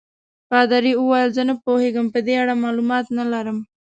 [0.49, 3.57] پادري وویل: زه نه پوهېږم، په دې اړه معلومات نه لرم.